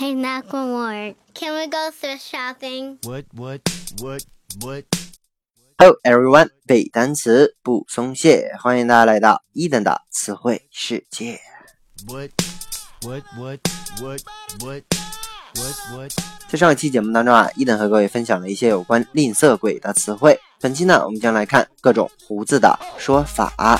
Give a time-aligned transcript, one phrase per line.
[0.00, 2.96] Hey, Macklemore, can we go thrift shopping?
[3.04, 3.60] What, what,
[4.00, 4.24] what,
[4.62, 4.84] what?
[5.76, 11.38] Hello everyone，背单词不松懈，欢迎大家来到一等的词汇世界。
[12.08, 12.30] What,
[13.02, 13.60] what, what,
[14.00, 14.22] what,
[14.62, 14.82] what,
[15.56, 16.12] what, what?
[16.48, 20.40] 在上一期节目当中啊，一等和各位分享了一些有关吝啬鬼的词汇。
[20.62, 23.78] 本期呢，我们将来看各种胡子的说法。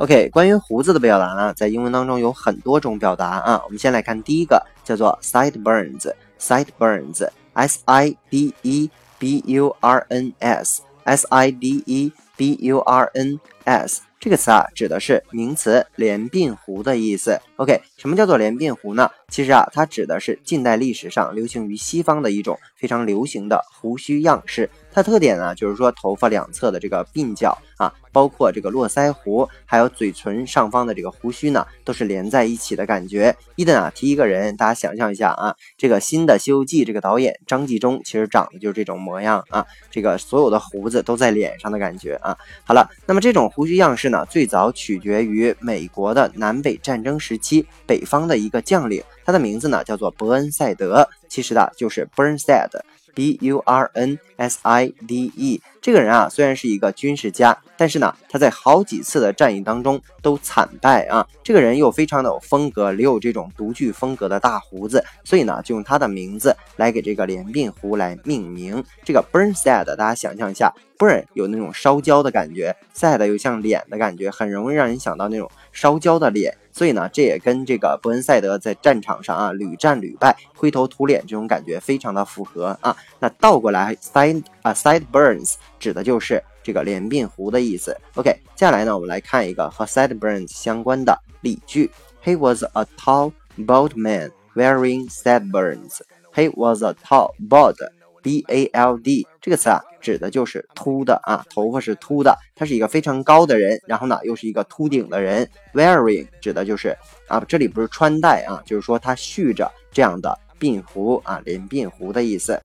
[0.00, 3.60] OK，关于胡子的表达呢，在英文当中有很多种表达啊。
[3.66, 13.10] 我们先来看第一个，叫做 sideburns，sideburns，s i d e b u r n s，s i d e b u r
[13.12, 13.38] n
[13.76, 14.02] s。
[14.18, 17.40] 这个词啊，指的是名词连鬓胡的意思。
[17.56, 19.10] OK，什么叫做连鬓胡呢？
[19.30, 24.68] 其实啊，它指的是近代历史上流行于西方的一种非常流行的胡须样式。
[24.92, 33.34] 它特点呢，就是说头发两侧的这个鬓角啊，包括这个络腮胡，还有嘴唇上方的这个胡须呢，都是连在一起的感觉。
[33.56, 42.36] 伊登啊，提一个人，大家想象一下啊，这个新的《西游记》这个导演张纪中，其实长得就是这种模样啊，这个所有的胡子都在脸上的感觉啊。
[42.64, 52.80] 好了，那么这种胡须样式呢，最早取决于美国的南北战争时期北方的一个将领，他的名字呢叫做伯恩赛德，其实呢就是 Burnside。
[53.14, 61.26] B U R N S I D E，这个人啊，虽然是一个军事家，但是呢，他在好几次的战役当中都惨败啊。
[61.42, 68.82] 这个人又非常的有风格，留有这种独具风格的大胡子，所以呢，就用他的名字来给这个连鬓胡来命名。
[69.04, 76.56] 这个 Burnside，大家想象一下，burn 有那种烧焦的感觉，side 又像脸的感觉，很容易让人想到那种烧焦的脸。
[76.80, 82.96] 所以呢，这也跟这个伯恩赛德在战场上啊屡战屡败、灰头土脸这种感觉非常的符合啊。
[83.18, 87.94] 那倒过来，side 啊 sideburns 指的就是这个连鬓胡的意思。
[88.14, 91.90] OK，接下来呢，我们来看一个和 sideburns 相关的例句
[92.24, 95.98] ：He was a tall, bald man wearing sideburns.
[96.34, 97.76] He was a tall, bald.
[98.22, 102.36] B A L D 这个词啊，指的就是秃的啊，头发是秃的。
[102.54, 105.48] 他是一个非常高的人，然后呢，又是一个秃顶的人。
[105.74, 106.96] Wearing 指的就是
[107.28, 112.60] 啊，这里不是穿戴啊，就是说他蓄着这样的鬓胡啊，连鬓胡的意思。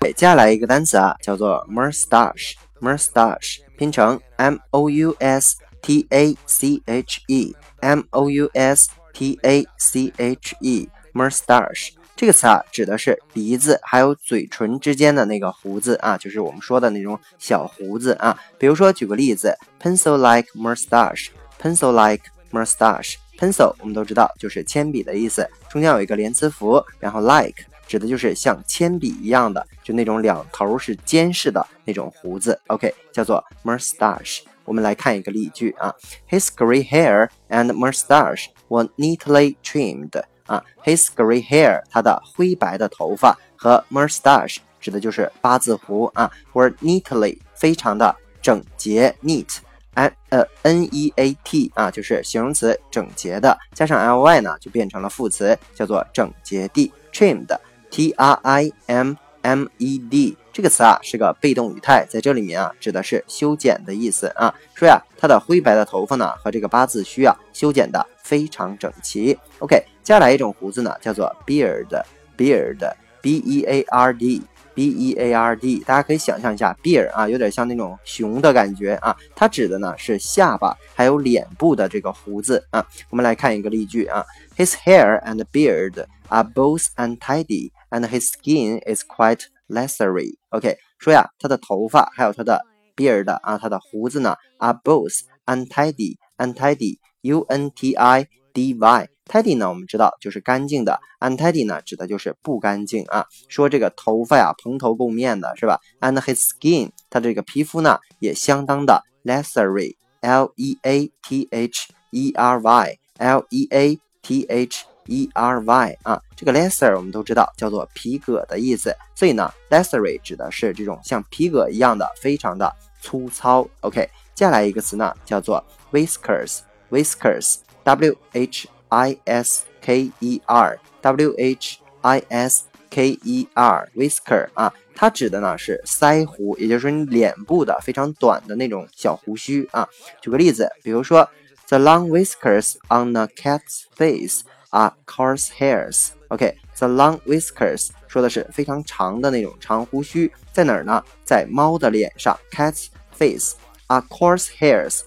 [0.00, 8.90] 接下来一个单词啊，叫做 mustache，mustache 拼成 M O U S T A C H E，M O U S
[9.14, 11.94] T A C H E，mustache。
[12.16, 18.38] 这个词啊，指的是鼻子还有嘴唇之间的那个胡子啊，就是我们说的那种小胡子啊。
[18.56, 22.22] 比如说，举个例子，pencil-like moustache，pencil-like
[22.52, 32.58] moustache，pencil 我们都知道就是铅笔的意思，中间有一个连词符，然后 like 指的就是像铅笔一样的，就那种两头是尖似的那种胡子。
[32.68, 34.42] OK，叫做 moustache。
[34.64, 35.92] 我们来看一个例句啊
[36.30, 40.22] ，His gray hair and moustache were neatly trimmed。
[40.46, 58.12] 啊，his gray hair，他的灰白的头发和 mustache 指的就是八字胡啊，were neatly 非常的整洁，neat，n 呃 n e a t 啊，就是形容词整洁的，加上 l y 呢就变成了副词，叫做整洁地，trimmed，t
[58.12, 69.76] r i m m e d 这个词啊是个被动语态，在这里面啊指的是修剪的意思啊，说呀他的灰白的头发呢和这个八字须啊修剪的非常整齐，OK。
[70.02, 82.84] 接下来一种胡子呢，叫做 beard，beard，b e a r d，b e a r d，大家可以想象一下，beard 啊，有点像那种熊的感觉啊，它指的呢是下巴还有脸部的这个胡子啊。
[83.08, 84.24] 我们来看一个例句啊
[84.56, 90.36] ，His hair and beard are both untidy, and his skin is quite leathery.
[90.50, 92.60] OK，说呀，他的头发还有他的
[92.94, 99.08] beard 啊，他的胡子呢，are both untidy, untidy U N T I D Y。
[99.26, 103.24] tidy 呢，我们知道就是干净的；untidy 呢，指的就是不干净啊。
[103.48, 111.72] 说这个头发呀，蓬头垢面的是吧？And his skin，他这个皮肤呢，也相当的 leathery，l e a t h
[112.10, 116.20] e r y，l e a t h e r y 啊。
[116.36, 122.70] 这个 leather 我们都知道叫做皮革的意思，所以呢，leathery 指的是这种像皮革一样的，非常的
[123.00, 123.66] 粗糙。
[123.80, 126.58] OK，接下来一个词呢，叫做 whiskers
[126.93, 134.49] whiskers，whiskers，w h I S K E R W H I S K E R whisker
[134.53, 139.87] 啊，它指的呢是腮胡，也就是说你脸部的非常短的那种小胡须啊。
[140.21, 141.29] 举个例子，比如说
[141.67, 144.41] The long whiskers on a cat's face
[144.71, 151.03] are coarse hairs。OK，the long whiskers 说的是非常长的那种长胡须，在哪儿呢？
[151.23, 153.53] 在猫的脸上，cat's face
[153.87, 155.01] are coarse hairs。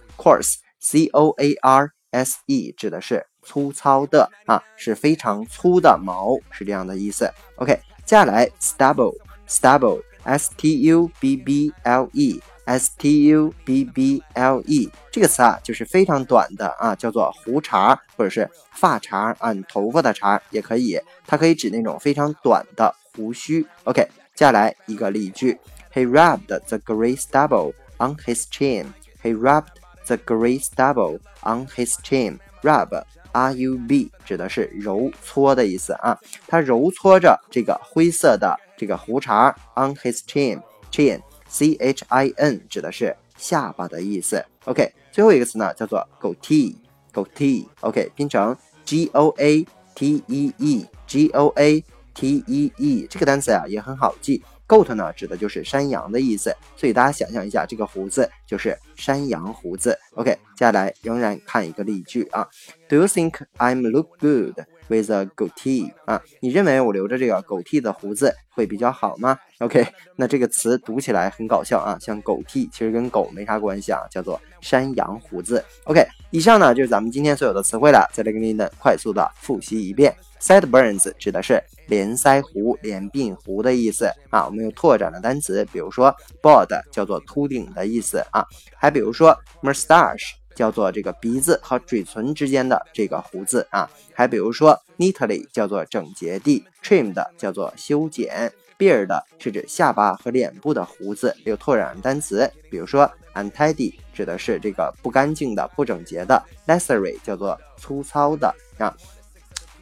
[0.82, 7.32] Coarse 指的是粗糙的啊，是非常粗的毛，是这样的意思。
[7.58, 7.74] OK，
[8.06, 23.66] 接下来 stubble，stubble，s t u b b l e，s t u b b l e 这个词啊，就是非常短的啊，叫做胡茬或者是发茬啊，头发的茬也可以，它可以指那种非常短的胡须。
[23.86, 24.02] OK，
[24.36, 25.58] 接下来一个例句
[25.94, 28.88] ，He rubbed the gray stubble on his chin.
[29.24, 29.76] He rubbed
[30.08, 32.40] the grey stubble on his chin.
[32.64, 36.18] Rub, R-U-B 指的是揉搓的意思啊，
[36.48, 40.60] 他揉搓着这个灰色的这个胡茬 on his chin.
[40.92, 44.44] Chin, C-H-I-N 指的是下巴的意思。
[44.66, 46.76] OK，最后一个词呢叫做 goatee,
[47.14, 47.68] goatee.
[47.82, 54.44] OK，拼成 G-O-A-T-E-E, G-O-A-T-E-E 这个单词呀也很好记。
[54.68, 59.98] Goat 呢，指的就是山羊的意思，所以大家想象一下，这个胡子就是山羊胡子。
[60.16, 62.46] OK，接下来仍然看一个例句啊
[62.90, 64.60] ，Do you think I'm look good
[64.90, 65.94] with a goatee？
[66.06, 69.88] 啊，你认为我留着这个狗剃的胡子会比较好吗？OK，
[70.18, 75.64] 那这个词读起来很搞笑啊，像狗剃其实跟狗没啥关系啊，叫做山羊胡子。
[75.86, 80.16] OK，以上呢就是咱们今天所有的词汇了，再来给你们快速的复习一遍。
[80.40, 84.46] Sideburns 指的是连腮胡、连鬓胡的意思啊。
[84.46, 88.46] 我们有拓展的单词，比如说 bald 叫做秃顶的意思啊，
[88.76, 101.36] 还比如说 moustache 叫做这个鼻子和嘴唇之间的这个胡子啊，还比如说 neatly 叫做整洁地，trimmed 叫做修剪，beard 是指下巴和脸部的胡子。
[101.46, 108.94] 有拓展单词，比如说 untidy 指的是这个不干净的、不整洁的，leathery 叫做粗糙的啊。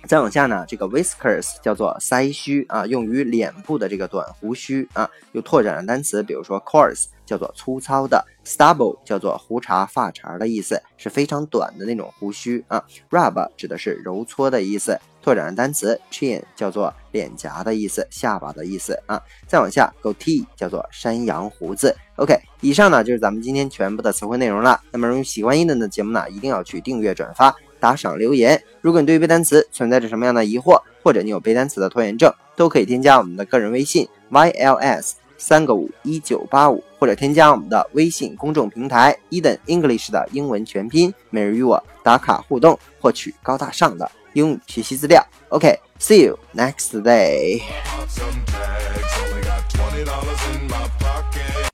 [0.07, 5.09] 再往下呢，这个 whiskers 叫做腮须啊，用于脸部的这个短胡须啊。
[5.31, 12.83] 有拓展的单词，比如说 coarse 叫做粗糙的，stubble 叫做胡茬、发茬的意思，是非常短的那种胡须啊。
[13.09, 14.95] rub 指的是揉搓的意思。
[15.25, 19.19] 拓展的单词 chin 叫做脸颊的意思，下巴的意思啊。
[19.48, 21.98] 再往下 goatee 叫做山羊胡子。
[22.18, 24.80] OK，以上呢就是咱们今天全部的词汇内容了。
[24.92, 27.56] 那么，如果喜欢伊登的节目呢，一定要去订阅、转发。
[27.80, 45.25] 打赏留言，如果你对于背单词存在着什么样的疑惑，或者你有背单词的拖延症，都可以添加我们的个人微信 yls 三个五一九八五，或者添加我们的微信公众平台 Eden English 的英文全拼，每日与我打卡互动，获取高大上的英语学习资料。
[45.48, 47.62] OK，see you next day。